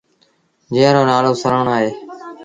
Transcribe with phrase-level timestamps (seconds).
[0.73, 1.89] جݩهݩ رو نآلو سروڻ اهي۔